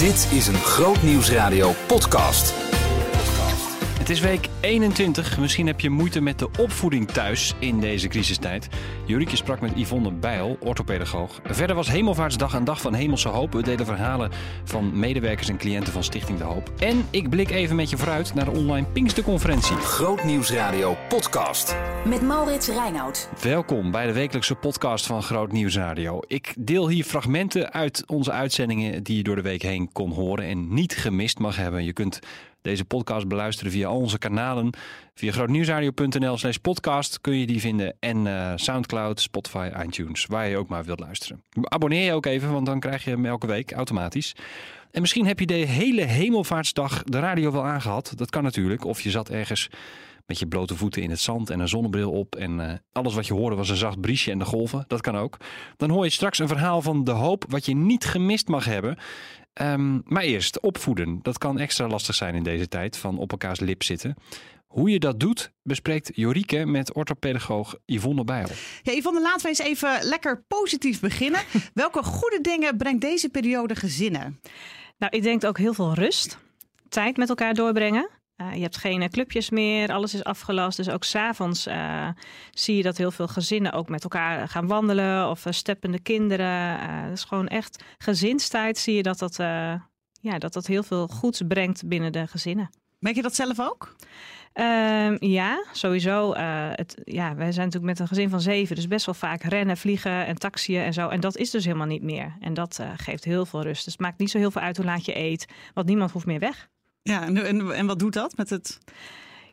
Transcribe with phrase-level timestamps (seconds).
[0.00, 2.59] Dit is een Groot Nieuwsradio podcast.
[4.10, 5.38] Het is week 21.
[5.38, 8.68] Misschien heb je moeite met de opvoeding thuis in deze crisistijd.
[9.06, 11.40] Jurikje sprak met Yvonne Bijl, orthopedagoog.
[11.44, 13.52] Verder was Hemelvaartsdag een dag van hemelse hoop.
[13.52, 14.30] We delen verhalen
[14.64, 16.72] van medewerkers en cliënten van Stichting De Hoop.
[16.78, 19.76] En ik blik even met je vooruit naar de online Pinksterconferentie.
[19.76, 21.76] Groot Nieuwsradio podcast.
[22.04, 23.28] Met Maurits Reinoud.
[23.42, 26.20] Welkom bij de wekelijkse podcast van Groot Nieuwsradio.
[26.26, 30.44] Ik deel hier fragmenten uit onze uitzendingen die je door de week heen kon horen
[30.44, 31.84] en niet gemist mag hebben.
[31.84, 32.20] Je kunt
[32.62, 34.70] deze podcast beluisteren via al onze kanalen.
[35.14, 37.96] Via grootnieuwsradio.nl slash podcast kun je die vinden.
[38.00, 41.42] En uh, Soundcloud, Spotify, iTunes, waar je ook maar wilt luisteren.
[41.62, 44.34] Abonneer je ook even, want dan krijg je hem elke week automatisch.
[44.90, 48.12] En misschien heb je de hele hemelvaartsdag de radio wel aangehad.
[48.16, 48.84] Dat kan natuurlijk.
[48.84, 49.68] Of je zat ergens
[50.30, 52.34] met je blote voeten in het zand en een zonnebril op.
[52.36, 54.84] En uh, alles wat je hoorde was een zacht briesje en de golven.
[54.86, 55.36] Dat kan ook.
[55.76, 58.96] Dan hoor je straks een verhaal van de hoop wat je niet gemist mag hebben.
[59.54, 61.18] Um, maar eerst, opvoeden.
[61.22, 64.14] Dat kan extra lastig zijn in deze tijd van op elkaars lip zitten.
[64.66, 68.48] Hoe je dat doet, bespreekt Jorike met orthopedagoog Yvonne Bijl.
[68.82, 71.40] Ja, Yvonne, laten we eens even lekker positief beginnen.
[71.74, 74.40] Welke goede dingen brengt deze periode gezinnen?
[74.98, 76.38] Nou, ik denk ook heel veel rust.
[76.88, 78.08] Tijd met elkaar doorbrengen.
[78.40, 80.76] Uh, je hebt geen clubjes meer, alles is afgelast.
[80.76, 82.08] Dus ook s'avonds uh,
[82.50, 86.78] zie je dat heel veel gezinnen ook met elkaar gaan wandelen of steppende kinderen.
[86.78, 89.36] Het is gewoon echt gezinstijd zie je dat dat,
[90.20, 92.70] ja, dat dat heel veel goeds brengt binnen de gezinnen.
[92.98, 93.96] Merk je dat zelf ook?
[94.54, 96.34] Uh, ja, sowieso.
[96.34, 99.76] het, ja, wij zijn natuurlijk met een gezin van zeven, dus best wel vaak rennen,
[99.76, 101.08] vliegen en taxiën en zo.
[101.08, 102.36] En dat is dus helemaal niet meer.
[102.40, 103.84] En dat geeft heel veel rust.
[103.84, 106.26] Dus het maakt niet zo heel veel uit hoe laat je eet, want niemand hoeft
[106.26, 106.68] meer weg.
[107.02, 108.78] Ja, en, en, wat doet dat met het?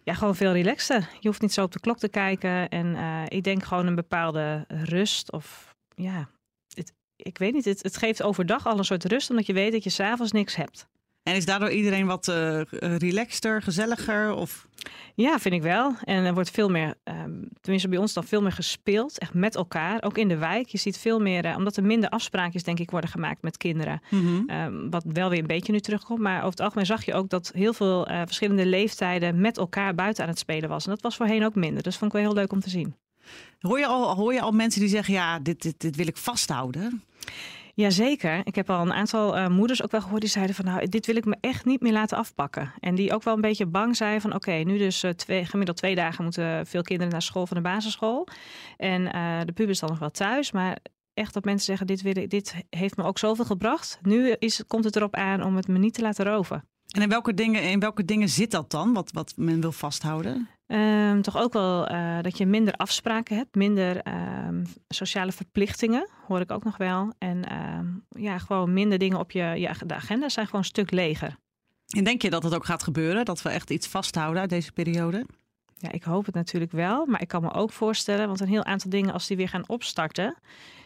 [0.03, 1.09] Ja, gewoon veel relaxter.
[1.19, 2.69] Je hoeft niet zo op de klok te kijken.
[2.69, 5.31] En uh, ik denk gewoon een bepaalde rust.
[5.31, 6.29] Of ja,
[6.73, 7.65] het, ik weet niet.
[7.65, 10.55] Het, het geeft overdag al een soort rust, omdat je weet dat je s'avonds niks
[10.55, 10.87] hebt.
[11.27, 14.33] En is daardoor iedereen wat uh, relaxter, gezelliger?
[14.33, 14.67] Of?
[15.15, 15.95] Ja, vind ik wel.
[16.03, 19.55] En er wordt veel meer, um, tenminste bij ons dan veel meer gespeeld, echt met
[19.55, 20.03] elkaar.
[20.03, 20.67] Ook in de wijk.
[20.67, 24.01] Je ziet veel meer, uh, omdat er minder afspraakjes denk ik worden gemaakt met kinderen.
[24.09, 24.49] Mm -hmm.
[24.49, 26.19] um, wat wel weer een beetje nu terugkomt.
[26.19, 29.95] Maar over het algemeen zag je ook dat heel veel uh, verschillende leeftijden met elkaar
[29.95, 30.85] buiten aan het spelen was.
[30.85, 31.83] En dat was voorheen ook minder.
[31.83, 32.95] Dus vond ik wel heel leuk om te zien.
[33.59, 36.17] Hoor je al, hoor je al mensen die zeggen, ja, dit, dit, dit wil ik
[36.17, 37.03] vasthouden?
[37.77, 38.41] Jazeker.
[38.43, 41.05] Ik heb al een aantal uh, moeders ook wel gehoord die zeiden van nou, dit
[41.05, 42.73] wil ik me echt niet meer laten afpakken.
[42.79, 45.77] En die ook wel een beetje bang zijn van oké, nu dus uh, twee, gemiddeld
[45.77, 48.27] twee dagen moeten veel kinderen naar school van de basisschool.
[48.77, 50.51] En uh, de pubers dan nog wel thuis.
[50.51, 50.77] Maar
[51.13, 53.99] echt dat mensen zeggen, dit, wil ik, dit heeft me ook zoveel gebracht.
[54.01, 56.63] Nu is, komt het erop aan om het me niet te laten roven.
[56.87, 60.49] En in welke dingen, in welke dingen zit dat dan, wat, wat men wil vasthouden?
[60.67, 64.01] Um, toch ook wel uh, dat je minder afspraken hebt, minder
[64.47, 67.13] um, sociale verplichtingen, hoor ik ook nog wel.
[67.17, 70.91] En um, ja, gewoon minder dingen op je, je de agenda zijn gewoon een stuk
[70.91, 71.37] leger.
[71.95, 74.71] En denk je dat het ook gaat gebeuren, dat we echt iets vasthouden uit deze
[74.71, 75.25] periode?
[75.77, 78.65] Ja, ik hoop het natuurlijk wel, maar ik kan me ook voorstellen, want een heel
[78.65, 80.35] aantal dingen als die weer gaan opstarten,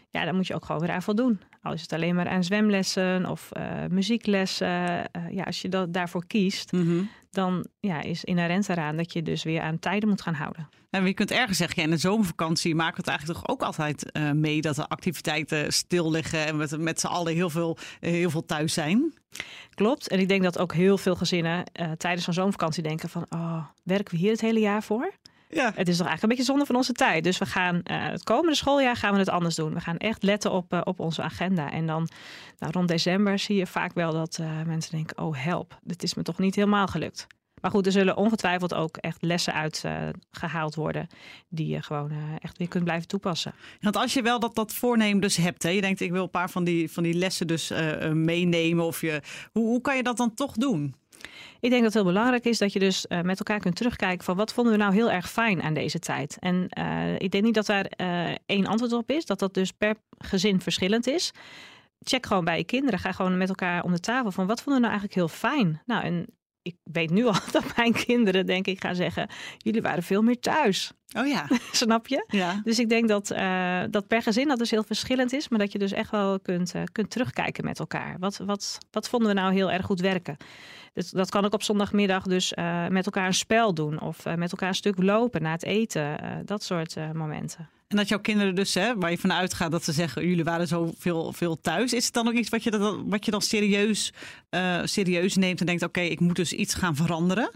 [0.09, 1.41] ja, dan moet je ook gewoon weer aan voldoen.
[1.61, 4.67] Al is het alleen maar aan zwemlessen of uh, muzieklessen.
[4.67, 7.09] Uh, ja, als je dat daarvoor kiest, mm -hmm.
[7.29, 10.69] dan ja, is inherent eraan dat je dus weer aan tijden moet gaan houden.
[10.89, 13.61] En je kunt ergens zeggen, ja, in de zomervakantie maken we het eigenlijk toch ook
[13.61, 17.77] altijd uh, mee dat de activiteiten stil liggen en we met z'n allen heel veel,
[17.99, 19.13] heel veel thuis zijn.
[19.73, 20.07] Klopt.
[20.07, 21.63] En ik denk dat ook heel veel gezinnen
[21.97, 25.11] tijdens zo'n zomervakantie denken van, oh, werken we hier het hele jaar voor?
[25.51, 25.71] Ja.
[25.75, 27.23] Het is toch eigenlijk een beetje zonde van onze tijd.
[27.23, 29.73] Dus we gaan uh, het komende schooljaar gaan we het anders doen.
[29.73, 31.71] We gaan echt letten op, uh, op onze agenda.
[31.71, 32.09] En dan
[32.59, 36.13] nou, rond december zie je vaak wel dat uh, mensen denken: oh help, dit is
[36.13, 37.27] me toch niet helemaal gelukt.
[37.61, 41.07] Maar goed, er zullen ongetwijfeld ook echt lessen uitgehaald worden
[41.49, 43.53] die je gewoon echt weer kunt blijven toepassen.
[43.79, 46.29] Want als je wel dat, dat voornemen dus hebt, hè, je denkt ik wil een
[46.29, 47.71] paar van die, van die lessen dus
[48.13, 48.85] meenemen.
[48.85, 50.95] Of je, hoe, hoe kan je dat dan toch doen?
[51.59, 54.25] Ik denk dat het heel belangrijk is dat je dus uh, met elkaar kunt terugkijken
[54.25, 56.37] van wat vonden we nou heel erg fijn aan deze tijd.
[56.39, 59.71] En uh, ik denk niet dat daar uh, één antwoord op is, dat dat dus
[59.71, 61.31] per gezin verschillend is.
[61.99, 64.81] Check gewoon bij je kinderen, ga gewoon met elkaar om de tafel van wat vonden
[64.81, 65.81] we nou eigenlijk heel fijn.
[65.85, 66.25] Nou, en
[66.61, 70.39] ik weet nu al dat mijn kinderen denk ik gaan zeggen, jullie waren veel meer
[70.39, 70.91] thuis.
[71.17, 71.47] Oh ja.
[71.71, 72.25] Snap je?
[72.27, 72.61] Ja.
[72.63, 75.71] Dus ik denk dat, uh, dat per gezin dat dus heel verschillend is, maar dat
[75.71, 78.15] je dus echt wel kunt, uh, kunt terugkijken met elkaar.
[78.19, 80.37] Wat, wat, wat vonden we nou heel erg goed werken?
[80.93, 84.51] Dus dat kan ook op zondagmiddag dus uh, met elkaar een spel doen of met
[84.51, 86.17] elkaar een stuk lopen na het eten.
[86.45, 87.69] dat soort momenten.
[87.91, 90.67] En dat jouw kinderen dus, hè, waar je van uitgaat dat ze zeggen, jullie waren
[90.67, 91.93] zo veel, veel thuis.
[91.93, 94.13] Is het dan ook iets wat je, dan, wat je dan serieus,
[94.49, 97.51] uh, serieus neemt en denkt, oké, ik moet dus iets gaan veranderen?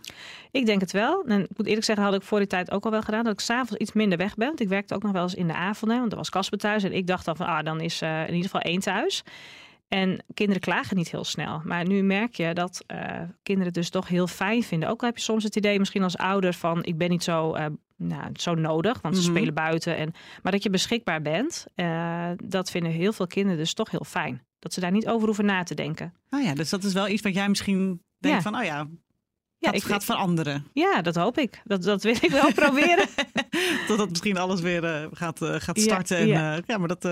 [0.51, 1.23] Ik denk het wel.
[1.27, 3.33] En ik moet eerlijk zeggen, had ik voor die tijd ook al wel gedaan, dat
[3.33, 4.53] ik s'avonds iets minder weg ben.
[4.55, 6.83] Ik werkte ook nog wel eens in de avonden, want er was Casper thuis.
[6.83, 9.23] En ik dacht dan van, ah, dan is uh, in ieder geval één thuis.
[9.88, 11.61] En kinderen klagen niet heel snel.
[11.63, 12.85] Maar nu merk je dat
[13.43, 14.89] kinderen het dus toch heel fijn vinden.
[14.89, 17.55] Ook al heb je soms het idee misschien als ouder van ik ben niet zo,
[17.97, 19.31] nou, zo nodig, want ze Mhm.
[19.31, 19.97] spelen buiten.
[19.97, 20.13] En,
[20.44, 24.44] maar dat je beschikbaar bent, uh, dat vinden heel veel kinderen dus toch heel fijn.
[24.59, 26.13] Dat ze daar niet over hoeven na te denken.
[26.30, 28.50] Nou ja, dus dat is wel iets wat jij misschien denkt Ja.
[28.51, 28.88] van, oh ja,
[29.57, 30.65] Ja, dat ik- gaat veranderen.
[30.74, 31.62] Ja, dat hoop ik.
[31.63, 33.07] Dat, dat wil ik wel proberen.
[33.87, 36.17] Totdat misschien alles weer eh, gaat, eh, gaat Ja, starten.
[36.17, 36.55] en, ja.
[36.55, 37.05] eh, ja, maar dat,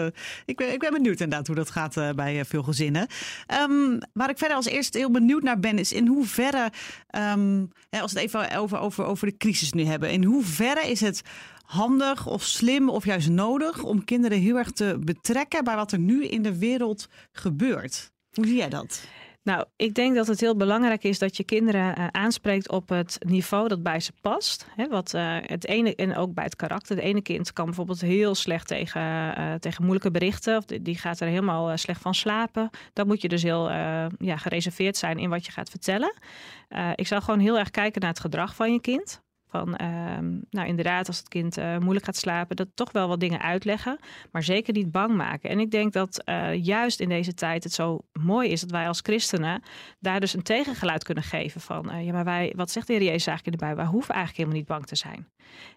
[0.46, 3.08] ik, ben, ik ben benieuwd inderdaad hoe dat gaat bij veel gezinnen.
[3.48, 6.72] Ehm, waar ik verder als eerste heel benieuwd naar ben, is in hoeverre,
[7.08, 10.90] ehm, hè, als we het even over, over, over de crisis nu hebben, in hoeverre
[10.90, 11.22] is het
[11.64, 16.00] handig of slim of juist nodig om kinderen heel erg te betrekken bij wat er
[16.00, 18.12] nu in de wereld gebeurt?
[18.34, 19.04] Hoe zie jij dat?
[19.44, 23.18] Nou, ik denk dat het heel belangrijk is dat je kinderen eh, aanspreekt op het
[23.20, 24.68] niveau dat bij ze past.
[24.76, 26.96] Hè, wat, eh, het ene, en ook bij het karakter.
[26.96, 30.58] Het ene kind kan bijvoorbeeld heel slecht tegen, eh, tegen moeilijke berichten.
[30.58, 32.70] Of die, gaat er helemaal slecht van slapen.
[32.94, 33.70] Dan moet je dus heel
[34.18, 36.14] ja, gereserveerd zijn in wat je gaat vertellen.
[36.96, 39.22] Ik zou gewoon heel erg kijken naar het gedrag van je kind.
[39.54, 43.20] Van, ehm, nou inderdaad, als het kind eh, moeilijk gaat slapen, dat toch wel wat
[43.20, 44.00] dingen uitleggen,
[44.32, 45.50] maar zeker niet bang maken.
[45.50, 48.88] En ik denk dat eh, juist in deze tijd het zo mooi is dat wij
[48.88, 49.64] als christenen
[50.00, 53.04] daar dus een tegengeluid kunnen geven van, eh, ja, maar wij, wat zegt de Heer
[53.04, 53.76] Jezus eigenlijk in?
[53.76, 55.28] Wij hoeven eigenlijk helemaal niet bang te zijn.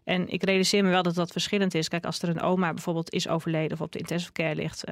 [0.05, 1.89] En ik realiseer me wel dat dat verschillend is.
[1.89, 4.85] Kijk, als er een oma bijvoorbeeld is overleden of op de intensive care ligt,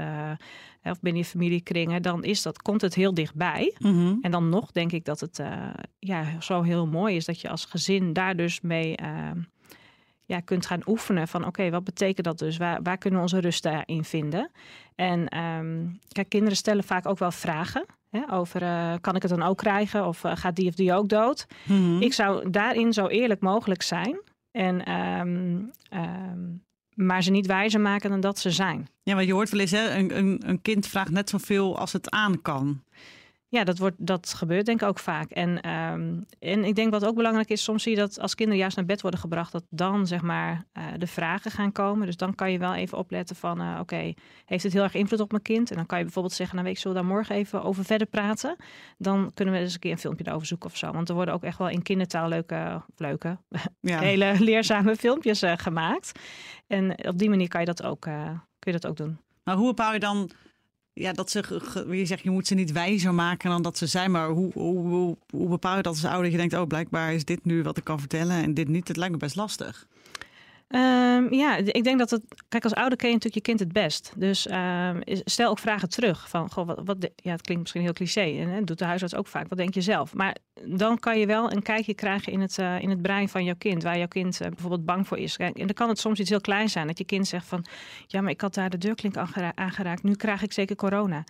[0.92, 3.74] of binnen je familiekringen, dan is dat, komt het heel dichtbij.
[4.22, 7.48] En dan nog denk ik dat het eh, ja, zo heel mooi is dat je
[7.48, 9.30] als gezin daar dus mee eh,
[10.24, 11.28] ja, kunt gaan oefenen.
[11.28, 12.56] Van oké, wat betekent dat dus?
[12.56, 14.50] Waar, waar kunnen we onze rust daarin vinden?
[14.94, 17.86] En ehm, kijk, kinderen stellen vaak ook wel vragen.
[18.10, 20.06] Hè, over eh, kan ik het dan ook krijgen?
[20.06, 21.46] Of eh, gaat die of die ook dood?
[21.64, 22.02] Mhm.
[22.02, 24.20] Ik zou daarin zo eerlijk mogelijk zijn.
[24.50, 26.40] En, ehm, ehm,
[26.94, 28.88] maar ze niet wijzer maken dan dat ze zijn.
[29.02, 31.92] Ja, maar je hoort wel eens, hè, een, een, een kind vraagt net zoveel als
[31.92, 32.82] het aan kan.
[33.54, 35.30] Ja, dat, wordt, dat gebeurt denk ik ook vaak.
[35.30, 38.60] En, ehm, en ik denk wat ook belangrijk is, soms zie je dat als kinderen
[38.60, 42.06] juist naar bed worden gebracht, dat dan zeg maar eh, de vragen gaan komen.
[42.06, 44.14] Dus dan kan je wel even opletten van, eh, oké,
[44.44, 45.70] heeft het heel erg invloed op mijn kind?
[45.70, 47.84] En dan kan je bijvoorbeeld zeggen, nou weet je, zullen we daar morgen even over
[47.84, 48.56] verder praten?
[48.98, 50.92] Dan kunnen we eens een keer een filmpje erover zoeken of zo.
[50.92, 53.38] Want er worden ook echt wel in kindertaal leuke, leuke,
[53.80, 53.98] Ja.
[53.98, 56.12] hele leerzame filmpjes eh, gemaakt.
[56.66, 59.18] En op die manier kan je dat ook, kun je dat ook doen.
[59.44, 60.30] Maar hoe bepaal je dan
[60.94, 61.60] ja, dat ze,
[61.90, 64.10] je zegt, je moet ze niet wijzer maken dan dat ze zijn.
[64.10, 66.22] Maar hoe, hoe, hoe, hoe bepaal je dat als ouder?
[66.22, 68.88] Dat je denkt, oh, blijkbaar is dit nu wat ik kan vertellen en dit niet.
[68.88, 69.86] Het lijkt me best lastig.
[70.74, 72.22] Ehm, ja, ik denk dat het.
[72.48, 74.12] Kijk, als ouder ken je natuurlijk je kind het best.
[74.16, 76.28] Dus ehm, stel ook vragen terug.
[76.28, 78.20] Van, goh, wat, wat, ja, het klinkt misschien heel cliché.
[78.20, 79.48] En hè, doet de huisarts ook vaak.
[79.48, 80.14] Wat denk je zelf?
[80.14, 83.44] Maar dan kan je wel een kijkje krijgen in het, eh, in het brein van
[83.44, 83.82] jouw kind.
[83.82, 85.36] Waar jouw kind eh, bijvoorbeeld bang voor is.
[85.36, 86.86] En dan kan het soms iets heel kleins zijn.
[86.86, 87.64] Dat je kind zegt van.
[88.06, 90.02] Ja, maar ik had daar de deurklink aangera- aangeraakt.
[90.02, 91.24] Nu krijg ik zeker corona.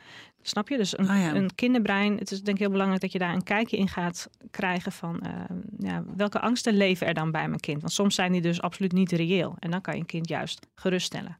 [0.47, 0.77] Snap je?
[0.77, 1.35] Dus een, Ah, ja.
[1.35, 2.19] een kinderbrein.
[2.19, 4.93] Het is denk ik heel belangrijk dat je daar een kijkje in gaat krijgen.
[4.93, 7.81] Van ehm, ja, welke angsten leven er dan bij mijn kind?
[7.81, 9.57] Want soms zijn die dus absoluut niet reëel.
[9.59, 11.39] En dan kan je een kind juist geruststellen.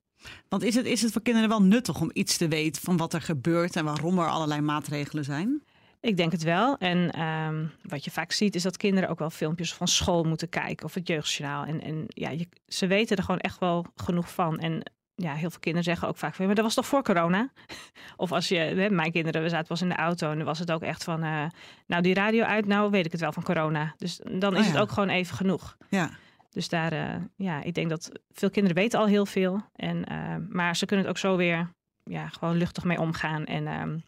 [0.49, 3.15] Want is het, is het voor kinderen wel nuttig om iets te weten van wat
[3.15, 5.63] er gebeurt en waarom er allerlei maatregelen zijn?
[6.01, 6.77] Ik denk het wel.
[6.79, 10.49] En ehm, wat je vaak ziet is dat kinderen ook wel filmpjes van school moeten
[10.49, 11.65] kijken of het jeugdjournaal.
[11.65, 14.59] En, en ja, je, ze weten er gewoon echt wel genoeg van.
[14.59, 14.83] En
[15.15, 17.49] ja, heel veel kinderen zeggen ook vaak van, maar dat was toch voor corona?
[18.17, 20.59] Of als je, hè, mijn kinderen, we zaten pas in de auto en dan was
[20.59, 21.45] het ook echt van, eh,
[21.87, 23.95] nou die radio uit, nou weet ik het wel van corona.
[23.97, 24.81] Dus dan is Oh, het ja.
[24.81, 25.77] ook gewoon even genoeg.
[25.89, 26.11] Ja.
[26.51, 29.63] Dus daar, eh, ja, ik denk dat veel kinderen weten al heel veel.
[29.77, 31.69] En, eh, maar ze kunnen het ook zo weer,
[32.05, 33.45] ja, gewoon luchtig mee omgaan.
[33.45, 33.99] En, ehm,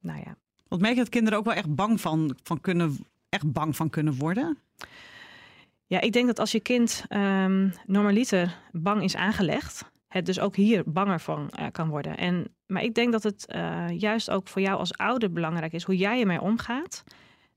[0.00, 0.36] nou ja,
[0.68, 2.98] Want merk je dat kinderen ook wel echt bang van, van kunnen,
[3.28, 4.58] echt bang van kunnen worden?
[5.86, 9.84] Ja, ik denk dat als je kind ehm, normaliter bang is aangelegd,
[10.16, 12.16] het dus ook hier banger van eh, kan worden.
[12.16, 15.84] En, maar ik denk dat het eh, juist ook voor jou als ouder belangrijk is
[15.84, 17.04] hoe jij ermee omgaat.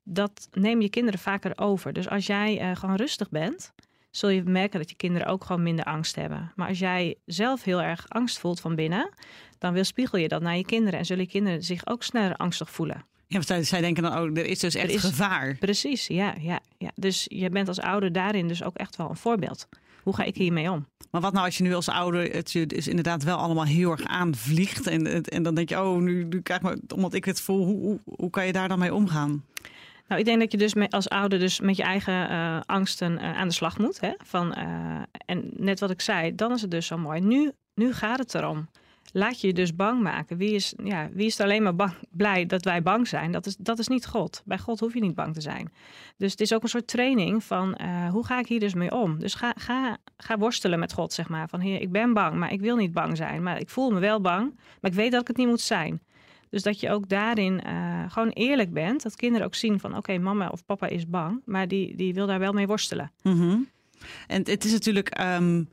[0.04, 1.94] Dat neem je kinderen vaker over.
[1.94, 3.74] Dus als jij eh, gewoon rustig bent,
[4.12, 6.52] zul je merken dat je kinderen ook gewoon minder angst hebben.
[6.56, 9.10] Maar als jij zelf heel erg angst voelt van binnen,
[9.58, 12.72] dan weerspiegel je dat naar je kinderen en zullen je kinderen zich ook sneller angstig
[12.72, 13.06] voelen.
[13.28, 15.56] Ja, want zij, zij denken dan, oh, er is dus echt is- gevaar.
[15.56, 16.92] Precies, ja, ja, ja.
[16.96, 19.68] Dus je bent als ouder daarin dus ook echt wel een voorbeeld.
[20.10, 20.88] Hoe ga ik hiermee om?
[21.12, 23.92] Maar wat nou als je nu als ouder het je dus inderdaad wel allemaal heel
[23.92, 27.26] erg aanvliegt en, en- dan denk je, oh, nu, nu krijg ik me, omdat ik
[27.26, 29.46] het voel, hoe, hoe, hoe kan je daar dan mee omgaan?
[30.08, 33.18] Nou, ik denk dat je dus met, als ouder dus met je eigen eh, angsten
[33.18, 34.00] eh, aan de slag moet.
[34.00, 34.12] Hè?
[34.24, 34.66] Van, eh,
[35.26, 37.20] en net wat ik zei, dan is het dus zo mooi.
[37.22, 38.68] Nu, nu gaat het erom.
[39.14, 40.38] Laat je je dus bang maken.
[40.38, 43.32] Wie is, ja, wie is alleen maar bang, blij dat wij bang zijn?
[43.32, 44.42] Dat is, dat is niet God.
[44.46, 45.72] Bij God hoef je niet bang te zijn.
[46.18, 48.92] Dus het is ook een soort training van eh, hoe ga ik hier dus mee
[48.92, 49.20] om?
[49.20, 51.50] Dus ga, ga, ga worstelen met God, zeg maar.
[51.50, 53.44] Van heer, ik ben bang, maar ik wil niet bang zijn.
[53.44, 56.02] Maar ik voel me wel bang, maar ik weet dat ik het niet moet zijn.
[56.50, 59.04] Dus dat je ook daarin uh, gewoon eerlijk bent.
[59.04, 62.28] Dat kinderen ook zien van oké, mama of papa is bang, maar die, die wil
[62.28, 63.12] daar wel mee worstelen.
[63.22, 63.68] Mm
[64.28, 65.22] En het is natuurlijk.
[65.22, 65.70] Um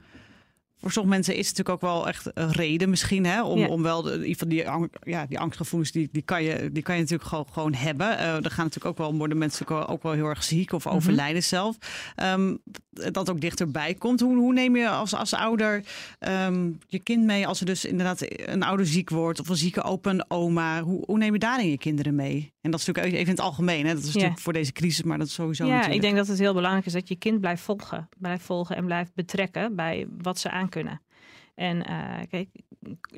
[0.80, 3.82] voor sommige mensen is het natuurlijk ook wel echt een reden misschien hè, om, om
[3.82, 4.64] wel de, van die,
[5.02, 8.06] ja, die angstgevoelens die, die, kan je, die kan je natuurlijk gewoon, gewoon hebben.
[8.06, 10.94] Uh, er gaan natuurlijk ook wel worden mensen ook wel heel erg ziek of mhm.
[10.94, 11.76] overlijden zelf.
[12.22, 12.58] Um,
[12.90, 14.20] dat ook dichterbij komt.
[14.20, 15.84] Hoe, hoe neem je als, als ouder
[16.46, 19.82] um, je kind mee als er dus inderdaad een ouder ziek wordt of een zieke
[19.82, 20.82] open oma?
[20.82, 22.54] Hoe, hoe neem je daarin je kinderen mee?
[22.66, 23.86] En dat is natuurlijk even in het algemeen.
[23.86, 23.94] Hè?
[23.94, 25.64] Dat is natuurlijk voor deze crisis, maar dat is sowieso.
[25.64, 25.94] Ja, natuurlijk.
[25.94, 28.08] ik denk dat het heel belangrijk is dat je kind blijft volgen.
[28.18, 31.00] Blijft volgen en blijft betrekken bij wat ze aan kunnen.
[31.56, 32.48] En uh, kijk,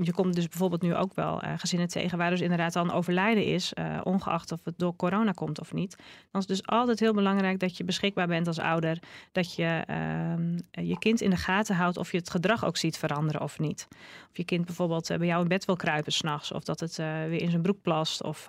[0.03, 3.45] je komt dus bijvoorbeeld nu ook wel gezinnen tegen waar dus inderdaad al een overlijden
[3.45, 5.97] is, uh, ongeacht of het door corona komt of niet.
[6.31, 8.99] Dan is het dus altijd heel belangrijk dat je beschikbaar bent als ouder,
[9.33, 12.99] dat je uh, je kind in de gaten houdt of je het gedrag ook ziet
[12.99, 13.89] veranderen of niet.
[14.31, 17.43] Of je kind bijvoorbeeld bij jou in bed wil kruipen s'nachts, of dat het weer
[17.43, 18.49] in zijn broek plast, of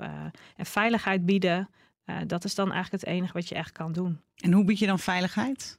[0.55, 1.69] en veiligheid bieden.
[2.27, 4.21] dat is dan eigenlijk het enige wat je echt kan doen.
[4.35, 5.77] En hoe bied je dan veiligheid?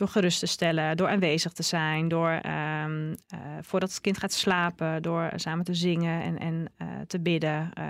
[0.00, 3.14] Door gerust te stellen, door aanwezig te zijn, door um, uh,
[3.60, 7.70] voordat het kind gaat slapen, door samen te zingen en, en uh, te bidden.
[7.78, 7.84] Uh,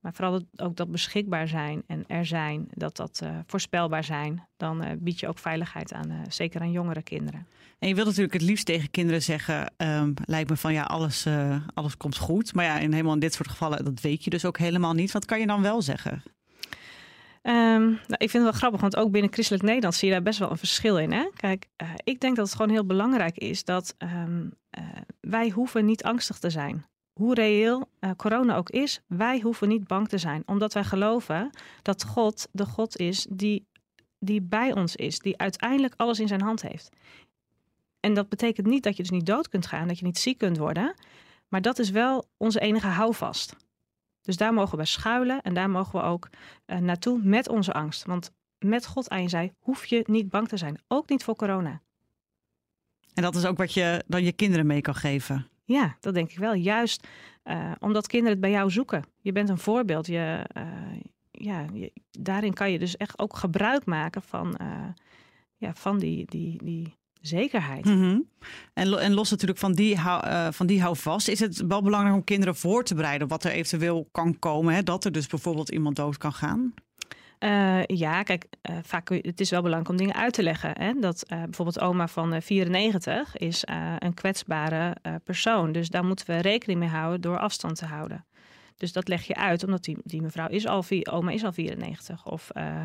[0.00, 4.46] maar vooral ook dat beschikbaar zijn en er zijn, dat dat voorspelbaar zijn.
[4.56, 7.46] Dan bied je ook veiligheid aan, zeker aan jongere kinderen.
[7.78, 11.26] En je wilt natuurlijk het liefst tegen kinderen zeggen, um, lijkt me van ja, alles,
[11.74, 12.54] alles komt goed.
[12.54, 15.12] Maar ja, in, helemaal in dit soort gevallen, dat weet je dus ook helemaal niet.
[15.12, 16.22] Wat kan je dan wel zeggen?
[17.48, 17.54] Um,
[17.90, 20.38] nou, ik vind het wel grappig, want ook binnen christelijk Nederland zie je daar best
[20.38, 21.12] wel een verschil in.
[21.12, 21.28] Hè?
[21.36, 24.84] Kijk, uh, ik denk dat het gewoon heel belangrijk is dat um, uh,
[25.20, 26.86] wij hoeven niet angstig te zijn.
[27.12, 30.42] Hoe reëel uh, corona ook is, wij hoeven niet bang te zijn.
[30.46, 31.50] Omdat wij geloven
[31.82, 33.66] dat God de God is die,
[34.18, 35.18] die bij ons is.
[35.18, 36.88] Die uiteindelijk alles in zijn hand heeft.
[38.00, 40.38] En dat betekent niet dat je dus niet dood kunt gaan, dat je niet ziek
[40.38, 40.94] kunt worden.
[41.48, 43.56] Maar dat is wel onze enige houvast.
[44.28, 46.28] Dus daar mogen we schuilen en daar mogen we ook
[46.66, 48.04] uh, naartoe met onze angst.
[48.04, 50.80] Want met God aan je zij hoef je niet bang te zijn.
[50.88, 51.80] Ook niet voor corona.
[53.14, 55.48] En dat is ook wat je dan je kinderen mee kan geven.
[55.64, 56.54] Ja, dat denk ik wel.
[56.54, 57.06] Juist
[57.44, 59.04] uh, omdat kinderen het bij jou zoeken.
[59.20, 60.06] Je bent een voorbeeld.
[60.06, 64.58] Je, uh, ja, je, daarin kan je dus echt ook gebruik maken van,
[65.56, 67.84] ja, van die, die, die zekerheid.
[67.84, 68.20] Mhm.
[68.74, 72.24] en, en los natuurlijk van die, uh, van die houvast, is het wel belangrijk om
[72.24, 74.74] kinderen voor te bereiden op wat er eventueel kan komen.
[74.74, 74.82] Hè?
[74.82, 76.74] Dat er dus bijvoorbeeld iemand dood kan gaan.
[77.38, 80.72] Uh, ja, kijk, uh, vaak het is wel belangrijk om dingen uit te leggen.
[80.78, 80.92] Hè?
[81.00, 83.62] Dat uh, bijvoorbeeld oma van 94 is
[83.98, 85.72] een kwetsbare persoon.
[85.72, 88.24] Dus daar moeten we rekening mee houden door afstand te houden.
[88.78, 92.26] Dus dat leg je uit, omdat die, die mevrouw is al, oma is al 94.
[92.26, 92.84] Of uh,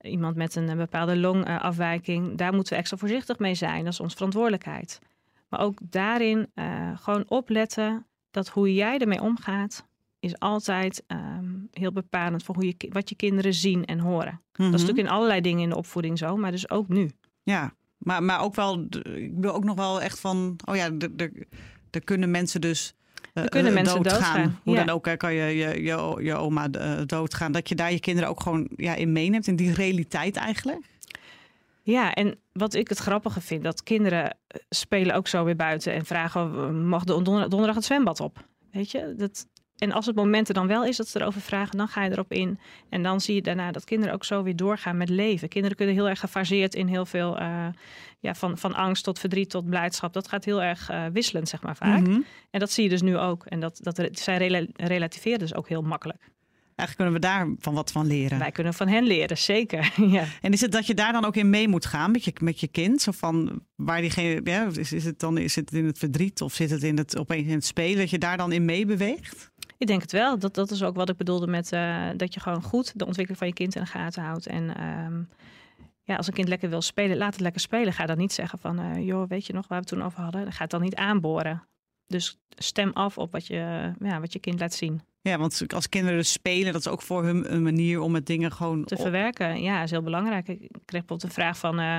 [0.00, 2.36] iemand met een, bepaalde longafwijking.
[2.36, 3.84] daar moeten we extra voorzichtig mee zijn.
[3.84, 4.98] Dat is onze verantwoordelijkheid.
[5.48, 9.88] Maar ook daarin uh, gewoon opletten dat hoe jij ermee omgaat,
[10.20, 14.32] is altijd um, heel bepalend voor hoe je, wat je kinderen zien en horen.
[14.32, 14.64] Mm -hmm.
[14.64, 14.70] Dat is mhm.
[14.70, 17.10] natuurlijk in allerlei dingen in de opvoeding zo, maar dus ook nu.
[17.42, 20.90] Ja, maar, maar ook wel, ik wil ook nog wel echt van, oh ja,
[21.90, 22.94] er kunnen mensen dus
[23.32, 24.58] er kunnen eh, mensen doodgaan.
[24.62, 27.52] Hoe dan ook kan je je, je, je oma eh, doodgaan.
[27.52, 29.46] Dat je daar je kinderen ook gewoon ja, in meeneemt.
[29.46, 30.80] In die realiteit eigenlijk.
[31.82, 35.92] Ja, en wat ik het grappige vind, dat kinderen eh, spelen ook zo weer buiten
[35.92, 38.44] en vragen: mag de donderdag het zwembad op?
[38.72, 39.46] Weet je, dat,
[39.80, 42.10] en als het moment er dan wel is dat ze erover vragen, dan ga je
[42.10, 42.58] erop in.
[42.88, 45.48] En dan zie je daarna dat kinderen ook zo weer doorgaan met leven.
[45.48, 47.66] Kinderen kunnen heel erg gefaseerd in heel veel, uh,
[48.18, 50.12] ja, van, van angst tot verdriet tot blijdschap.
[50.12, 52.00] Dat gaat heel erg uh, wisselend, zeg maar vaak.
[52.00, 52.20] Mhm.
[52.50, 53.46] En dat zie je dus nu ook.
[53.46, 56.30] En dat, dat, zij rela relativeren dus ook heel makkelijk.
[56.80, 58.38] Eigenlijk kunnen we daar van wat van leren.
[58.38, 59.92] Wij kunnen van hen leren, zeker.
[60.16, 60.24] ja.
[60.40, 62.60] En is het dat je daar dan ook in mee moet gaan met je, met
[62.60, 63.02] je kind?
[63.02, 66.54] Zo van waar diegene, ja, is, is het dan is het in het verdriet of
[66.54, 67.98] zit het in het opeens in het spelen?
[67.98, 69.49] Dat je daar dan in meebeweegt?
[69.80, 70.38] Ik denk het wel.
[70.38, 73.38] Dat, dat is ook wat ik bedoelde met uh, dat je gewoon goed de ontwikkeling
[73.38, 74.46] van je kind in de gaten houdt.
[74.46, 75.28] En um,
[76.02, 77.92] ja, als een kind lekker wil spelen, laat het lekker spelen.
[77.92, 80.20] Ga dan niet zeggen van, uh, joh, weet je nog waar we het toen over
[80.20, 80.52] hadden?
[80.52, 81.62] Ga het dan niet aanboren.
[82.06, 85.00] Dus stem af op wat je, ja, wat je kind laat zien.
[85.22, 88.26] Ja, want als kinderen dus spelen, dat is ook voor hun een manier om het
[88.26, 89.62] dingen gewoon te verwerken.
[89.62, 90.48] Ja, is heel belangrijk.
[90.48, 91.98] Ik kreeg bijvoorbeeld een vraag van uh,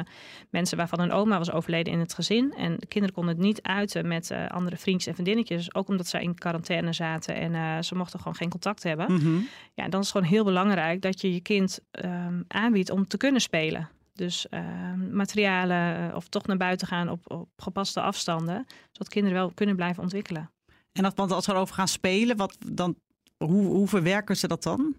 [0.49, 2.53] mensen waarvan hun oma was overleden in het gezin.
[2.53, 5.73] En de kinderen konden het niet uiten met uh, andere vriendjes en vriendinnetjes.
[5.73, 9.11] Ook omdat zij in quarantaine zaten en uh, ze mochten gewoon geen contact hebben.
[9.11, 9.47] Mm -hmm.
[9.73, 13.17] Ja, dan is het gewoon heel belangrijk dat je je kind um, aanbiedt om te
[13.17, 13.89] kunnen spelen.
[14.13, 14.59] Dus uh,
[15.11, 18.65] materialen of toch naar buiten gaan op, op gepaste afstanden.
[18.91, 20.51] Zodat kinderen wel kunnen blijven ontwikkelen.
[20.91, 22.95] En dat, want als we erover gaan spelen, wat dan
[23.47, 24.95] hoe, hoe verwerken ze dat dan?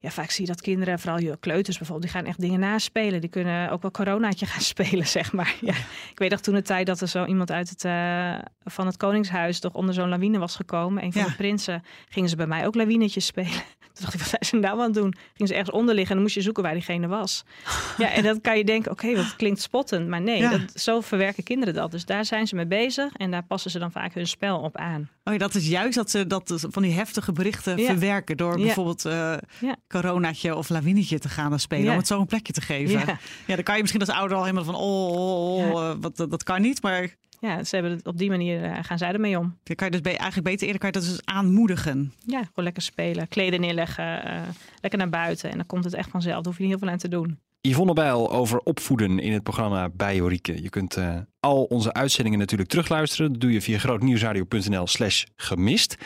[0.00, 3.20] Ja, vaak zie je dat kinderen, vooral je kleuters bijvoorbeeld, die gaan echt dingen naspelen.
[3.20, 5.56] Die kunnen ook wel coronaatje gaan spelen, zeg maar.
[5.60, 5.74] Ja.
[6.10, 8.96] Ik weet nog toen de tijd dat er zo iemand uit het, uh, van het
[8.96, 11.02] Koningshuis toch onder zo'n lawine was gekomen.
[11.04, 13.50] Een van de prinsen gingen ze bij mij ook lawinetjes spelen.
[13.98, 15.14] Toen dacht ik, wat zijn ze nou aan het doen?
[15.32, 17.44] Gingen ze ergens onder liggen en dan moest je zoeken waar diegene was.
[17.96, 20.08] Ja, en dan kan je denken, oké, dat klinkt spottend.
[20.08, 21.90] Maar nee, dat, zo verwerken kinderen dat.
[21.90, 24.76] Dus daar zijn ze mee bezig en daar passen ze dan vaak hun spel op
[24.76, 25.08] aan.
[25.24, 29.04] Oh ja, dat is juist dat ze dat van die heftige berichten verwerken door bijvoorbeeld
[29.04, 29.36] uh,
[29.88, 31.90] coronaatje of lawinetje te gaan spelen.
[31.90, 33.18] Om het zo een plekje te geven.
[33.46, 33.54] Ja.
[33.54, 36.42] dan kan je misschien als ouder al helemaal van, oh, oh, oh, oh wat, dat
[36.42, 36.82] kan niet.
[36.82, 39.58] Maar ja, ze hebben het, op die manier uh, gaan zij ermee om.
[39.62, 42.12] Dan kan je dus eigenlijk beter eerder kan je dat dus aanmoedigen.
[42.26, 44.40] Ja, gewoon lekker spelen, kleden neerleggen, uh,
[44.80, 45.50] lekker naar buiten.
[45.50, 46.34] En dan komt het echt vanzelf.
[46.34, 47.38] Daar hoef je niet heel veel aan te doen.
[47.60, 50.62] Yvonne Bijl over opvoeden in het programma Bij Jorike.
[50.62, 53.32] Je kunt uh, al onze uitzendingen natuurlijk terugluisteren.
[53.32, 55.96] Dat doe je via grootnieuwsradio.nl slash gemist.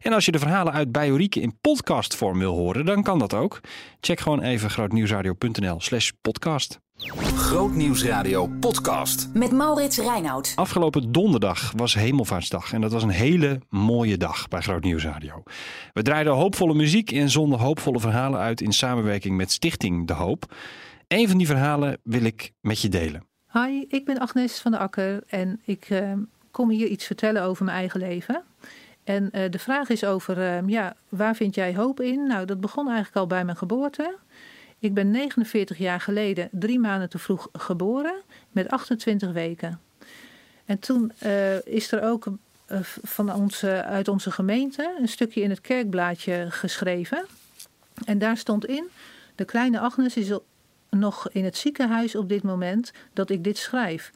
[0.00, 3.34] En als je de verhalen uit Bij Jorike in podcastvorm wil horen, dan kan dat
[3.34, 3.60] ook.
[4.00, 6.80] Check gewoon even grootnieuwsradio.nl slash podcast.
[7.36, 9.28] Grootnieuwsradio podcast.
[9.34, 10.52] Met Maurits Reinoud.
[10.54, 12.72] Afgelopen donderdag was Hemelvaartsdag.
[12.72, 15.42] En dat was een hele mooie dag bij Grootnieuwsradio.
[15.92, 20.54] We draaiden hoopvolle muziek en zonden hoopvolle verhalen uit in samenwerking met Stichting De Hoop.
[21.12, 23.26] Een van die verhalen wil ik met je delen.
[23.52, 26.12] Hi, ik ben Agnes van der Akker en ik uh,
[26.50, 28.42] kom hier iets vertellen over mijn eigen leven.
[29.04, 32.26] En uh, de vraag is over, uh, ja, waar vind jij hoop in?
[32.26, 34.16] Nou, dat begon eigenlijk al bij mijn geboorte.
[34.78, 39.80] Ik ben 49 jaar geleden drie maanden te vroeg geboren met 28 weken.
[40.64, 45.50] En toen uh, is er ook uh, van onze, uit onze gemeente een stukje in
[45.50, 47.26] het kerkblaadje geschreven.
[48.04, 48.84] En daar stond in:
[49.34, 50.32] De kleine Agnes is
[50.98, 54.12] nog in het ziekenhuis op dit moment dat ik dit schrijf.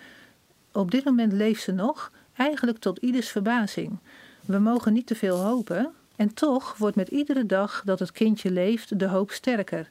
[0.72, 3.98] Op dit moment leeft ze nog, eigenlijk tot ieders verbazing.
[4.44, 5.92] We mogen niet te veel hopen.
[6.16, 9.90] En toch wordt met iedere dag dat het kindje leeft de hoop sterker.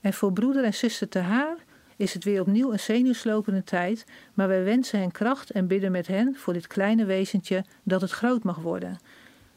[0.00, 1.56] En voor broeder en zuster te haar
[1.96, 6.06] is het weer opnieuw een zenuwslopende tijd, maar wij wensen hen kracht en bidden met
[6.06, 8.98] hen voor dit kleine wezentje dat het groot mag worden.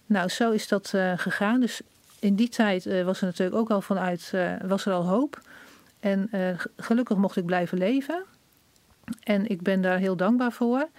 [0.06, 1.60] Nou, zo is dat uh, gegaan.
[1.60, 1.82] Dus
[2.20, 5.41] in die tijd uh, was er natuurlijk ook al vanuit, uh, was er al hoop.
[6.01, 6.29] En
[6.77, 8.24] gelukkig mocht ik blijven leven.
[9.24, 10.90] En ik ben daar heel dankbaar voor.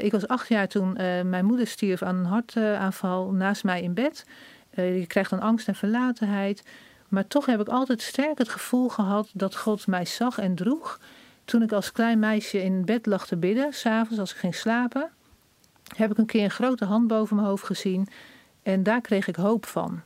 [0.00, 0.92] ik was acht jaar toen
[1.28, 4.26] mijn moeder stierf aan een hartaanval naast mij in bed.
[4.70, 6.62] je krijgt dan angst en verlatenheid.
[7.08, 11.00] Maar toch heb ik altijd sterk het gevoel gehad dat God mij zag en droeg.
[11.44, 15.10] Toen ik als klein meisje in bed lag te bidden, s'avonds als ik ging slapen,
[15.96, 18.08] heb ik een keer een grote hand boven mijn hoofd gezien.
[18.62, 20.00] En daar kreeg ik hoop van.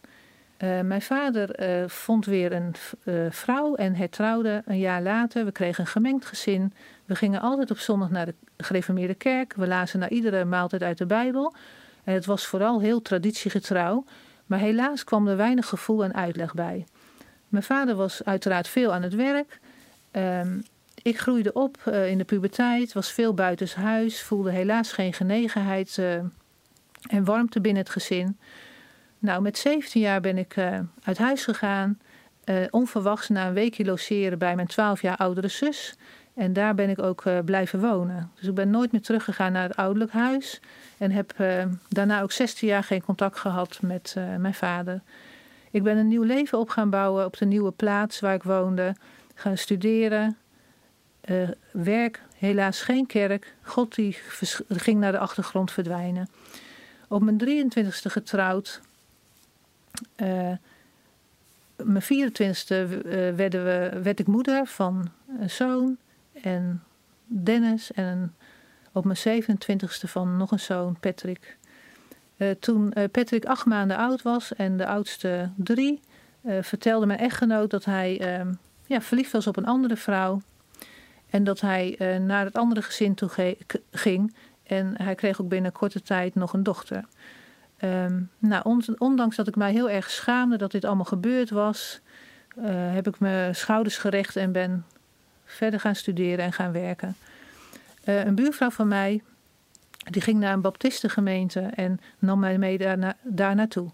[0.59, 5.45] Uh, mijn vader uh, vond weer een uh, vrouw en hertrouwde een jaar later.
[5.45, 6.73] We kregen een gemengd gezin.
[7.05, 9.55] We gingen altijd op zondag naar de gereformeerde kerk.
[9.55, 11.55] We lazen naar iedere maaltijd uit de Bijbel.
[12.05, 14.05] En het was vooral heel traditiegetrouw.
[14.47, 16.87] Maar helaas kwam er weinig gevoel en uitleg bij.
[17.49, 19.61] Mijn vader was uiteraard veel aan het werk.
[20.13, 20.63] Um,
[21.03, 25.99] ik groeide op in de puberteit, was veel buitenshuis, voelde helaas geen genegenheid
[27.11, 28.39] en warmte binnen het gezin.
[29.19, 31.99] Nou, met 17 jaar ben ik uh, uit huis gegaan,
[32.71, 35.95] onverwachts na een weekje logeren bij mijn 12 jaar oudere zus.
[36.35, 38.31] En daar ben ik ook blijven wonen.
[38.35, 40.61] Dus ik ben nooit meer teruggegaan naar het ouderlijk huis.
[40.99, 41.35] En heb
[41.89, 45.03] daarna ook 16 jaar geen contact gehad met mijn vader.
[45.71, 48.95] Ik ben een nieuw leven op gaan bouwen op de nieuwe plaats waar ik woonde.
[49.35, 50.37] Gaan studeren.
[51.73, 53.55] Werk, helaas geen kerk.
[53.63, 54.19] God die
[54.69, 56.29] ging naar de achtergrond verdwijnen.
[57.09, 58.81] Op mijn 23ste getrouwd.
[60.17, 60.53] Uh,
[61.77, 65.97] mijn 24ste uh, werden we, werd ik moeder van een zoon
[66.43, 66.83] en
[67.27, 67.93] Dennis.
[67.93, 68.35] En
[68.93, 71.57] op mijn 27ste van nog een zoon, Patrick.
[72.37, 76.01] Uh, toen Patrick acht maanden oud was en de oudste drie,
[76.43, 78.53] uh, vertelde mijn echtgenoot dat hij ehm,
[78.87, 80.41] ja, verliefd was op een andere vrouw.
[81.31, 83.57] En dat hij naar het andere gezin toe
[83.91, 84.35] ging.
[84.63, 87.05] En hij kreeg ook binnen korte tijd nog een dochter.
[87.85, 92.01] Um, nou, ondanks dat ik mij heel erg schaamde dat dit allemaal gebeurd was,
[92.91, 94.85] heb ik mijn schouders gerecht en ben
[95.45, 97.17] verder gaan studeren en gaan werken.
[98.05, 99.23] een buurvrouw van mij,
[100.11, 102.79] die ging naar een baptistengemeente en nam mij mee
[103.23, 103.91] daar, naartoe.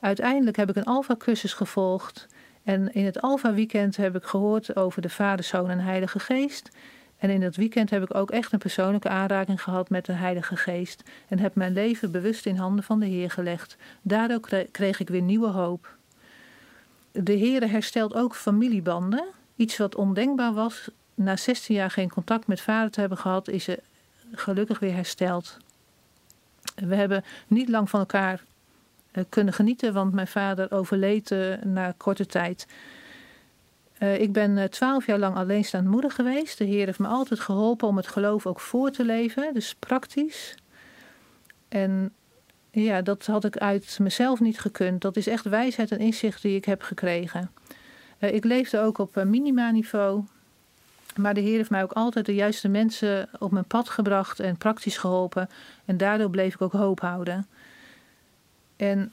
[0.00, 2.26] Uiteindelijk heb ik een Alpha-cursus gevolgd.
[2.64, 6.70] En in het Alpha-weekend heb ik gehoord over de Vader, Zoon en Heilige Geest.
[7.18, 10.56] En in dat weekend heb ik ook echt een persoonlijke aanraking gehad met de Heilige
[10.56, 11.02] Geest.
[11.28, 13.76] En heb mijn leven bewust in handen van de Heer gelegd.
[14.02, 15.96] Daardoor kreeg ik weer nieuwe hoop.
[17.12, 19.24] De Heer herstelt ook familiebanden.
[19.56, 20.88] Iets wat ondenkbaar was.
[21.14, 23.78] Na 16 jaar geen contact met vader te hebben gehad, is er
[24.32, 25.56] gelukkig weer hersteld.
[26.74, 28.44] We hebben niet lang van elkaar
[29.28, 32.66] kunnen genieten, want mijn vader overleed na korte tijd.
[33.98, 36.58] Ik ben twaalf jaar lang alleenstaand moeder geweest.
[36.58, 40.54] De Heer heeft me altijd geholpen om het geloof ook voor te leven, dus praktisch.
[41.68, 42.12] En
[42.70, 45.00] ja, dat had ik uit mezelf niet gekund.
[45.00, 47.50] Dat is echt wijsheid en inzicht die ik heb gekregen.
[48.18, 50.24] ik leefde ook op minima-niveau.
[51.16, 54.56] Maar de Heer heeft mij ook altijd de juiste mensen op mijn pad gebracht en
[54.56, 55.48] praktisch geholpen.
[55.84, 57.46] En daardoor bleef ik ook hoop houden.
[58.76, 59.12] En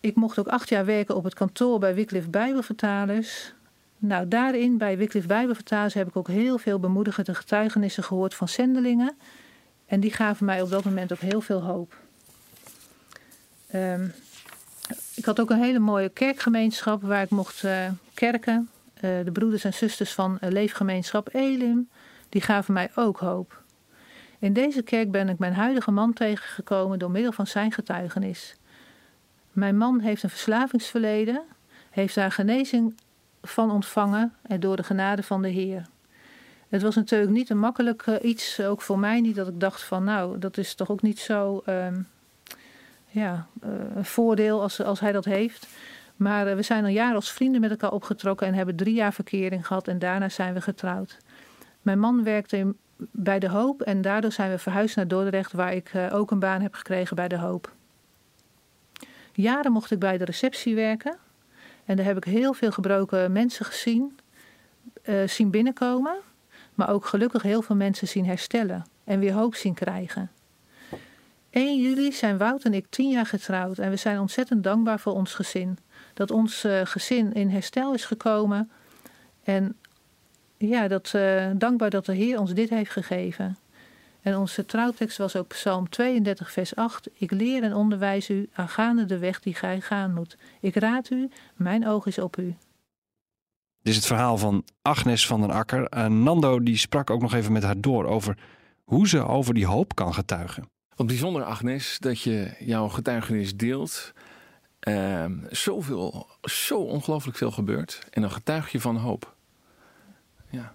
[0.00, 3.52] ik mocht ook acht jaar werken op het kantoor bij Wycliffe Bijbelvertalers.
[3.98, 9.16] Nou, daarin, bij Wycliffe Bijbelvertalers, heb ik ook heel veel bemoedigende getuigenissen gehoord van zendelingen.
[9.86, 11.96] En die gaven mij op dat moment ook heel veel hoop.
[13.74, 14.14] Um,
[15.14, 18.68] ik had ook een hele mooie kerkgemeenschap waar ik mocht uh, kerken.
[18.94, 21.88] Eh, de broeders en zusters van uh, Leefgemeenschap Elim,
[22.28, 23.62] die gaven mij ook hoop.
[24.38, 28.56] In deze kerk ben ik mijn huidige man tegengekomen door middel van zijn getuigenis.
[29.52, 31.42] Mijn man heeft een verslavingsverleden,
[31.90, 32.94] heeft daar genezing
[33.42, 35.86] van ontvangen en door de genade van de Heer.
[36.68, 39.82] Het was natuurlijk niet een makkelijk uh, iets, ook voor mij niet, dat ik dacht
[39.82, 42.06] van nou, dat is toch ook niet zo um,
[43.10, 43.46] ja,
[43.94, 45.66] een voordeel als, als hij dat heeft.
[46.16, 49.12] Maar eh, we zijn al jaren als vrienden met elkaar opgetrokken en hebben drie jaar
[49.12, 51.16] verkering gehad en daarna zijn we getrouwd.
[51.82, 55.90] Mijn man werkte bij De Hoop en daardoor zijn we verhuisd naar Dordrecht, waar ik
[55.92, 57.72] eh, ook een baan heb gekregen bij De Hoop.
[59.40, 61.16] Jaren mocht ik bij de receptie werken
[61.84, 64.18] en daar heb ik heel veel gebroken mensen gezien,
[65.04, 66.16] uh, zien binnenkomen,
[66.74, 70.30] maar ook gelukkig heel veel mensen zien herstellen en weer hoop zien krijgen.
[71.50, 75.12] 1 juli zijn Wout en ik tien jaar getrouwd en we zijn ontzettend dankbaar voor
[75.12, 75.78] ons gezin
[76.14, 78.70] dat ons uh, gezin in herstel is gekomen.
[79.42, 79.76] En
[80.56, 83.56] ja, dat, uh, dankbaar dat de Heer ons dit heeft gegeven.
[84.22, 87.08] En onze trouwtekst was ook Psalm 32, vers 8.
[87.12, 90.36] Ik leer en onderwijs u aangaande de weg die gij gaan moet.
[90.60, 92.56] Ik raad u, mijn oog is op u.
[93.82, 95.94] Dit is het verhaal van Agnes van den Akker.
[95.96, 98.38] Uh, Nando die sprak ook nog even met haar door over
[98.84, 100.68] hoe ze over die hoop kan getuigen.
[100.94, 104.12] Wat bijzonder, Agnes, dat je jouw getuigenis deelt.
[104.88, 108.06] Uh, zoveel, zo ongelooflijk veel gebeurt.
[108.10, 109.34] En dan getuig je van hoop.
[110.50, 110.74] Ja.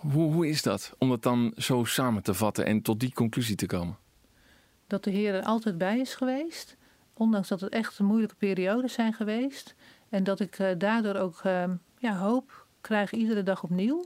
[0.00, 0.94] Hoe, hoe is dat?
[0.98, 3.96] Om dat dan zo samen te vatten en tot die conclusie te komen?
[4.86, 6.76] Dat de Heer er altijd bij is geweest.
[7.14, 9.74] Ondanks dat het echt moeilijke periodes zijn geweest.
[10.08, 11.64] En dat ik uh, daardoor ook uh,
[11.98, 14.04] ja, hoop krijg iedere dag opnieuw.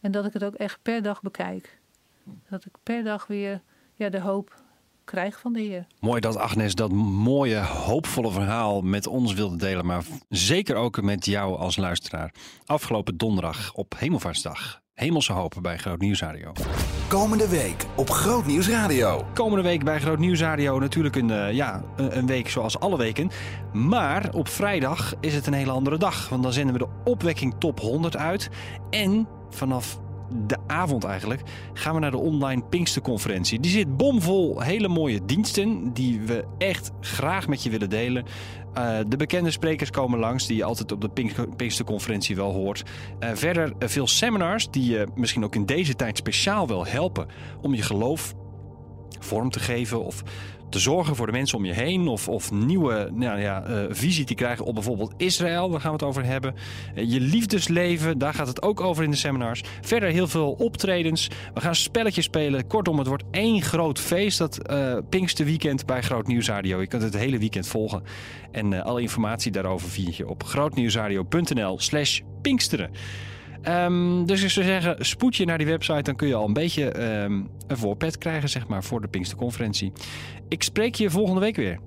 [0.00, 1.78] En dat ik het ook echt per dag bekijk.
[2.48, 3.62] Dat ik per dag weer
[3.94, 4.62] ja, de hoop
[5.04, 5.86] krijg van de Heer.
[6.00, 11.24] Mooi dat Agnes dat mooie, hoopvolle verhaal met ons wilde delen, maar zeker ook met
[11.24, 12.34] jou als luisteraar.
[12.64, 14.84] Afgelopen donderdag op Hemelvaartsdag.
[14.96, 16.52] Hemelse hoop bij Groot Nieuwsradio.
[17.08, 19.24] Komende week op Groot Nieuwsradio.
[19.34, 23.30] Komende week bij Groot Nieuwsradio natuurlijk een, uh, ja, een week zoals alle weken.
[23.72, 26.28] Maar op vrijdag is het een hele andere dag.
[26.28, 28.50] Want dan zenden we de opwekking top 100 uit.
[28.90, 29.98] En vanaf
[30.46, 33.60] de avond eigenlijk gaan we naar de online Pinksterconferentie.
[33.60, 38.24] Die zit bomvol hele mooie diensten die we echt graag met je willen delen.
[38.78, 42.82] Uh, de bekende sprekers komen langs die je altijd op de Pinksterconferentie wel hoort.
[43.20, 47.26] Uh, verder uh, veel seminars die je misschien ook in deze tijd speciaal wil helpen
[47.62, 48.34] om je geloof
[49.20, 50.22] vorm te geven of
[50.68, 52.08] te zorgen voor de mensen om je heen.
[52.08, 55.70] Of, of nieuwe nou ja, uh, visie te krijgen op bijvoorbeeld Israël.
[55.70, 56.54] Daar gaan we het over hebben.
[56.94, 59.62] Uh, je liefdesleven, daar gaat het ook over in de seminars.
[59.80, 61.30] Verder heel veel optredens.
[61.54, 62.66] We gaan spelletjes spelen.
[62.66, 64.38] Kortom, het wordt één groot feest.
[64.38, 66.80] Dat uh, Pinksterweekend bij Groot Nieuwsradio.
[66.80, 68.02] Je kunt het, het hele weekend volgen.
[68.52, 72.90] En alle informatie daarover vind je op grootnieuwsradio.nl slash Pinksteren.
[73.68, 76.52] Um, dus ik zou zeggen, spoed je naar die website, dan kun je al een
[76.52, 79.92] beetje um, een voorpet krijgen, zeg maar, voor de Pinksterconferentie.
[80.48, 81.80] Ik spreek je volgende week weer.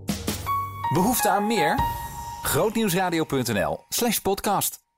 [0.93, 1.79] Behoefte aan meer?
[2.41, 4.88] Grootnieuwsradio.nl slash podcast.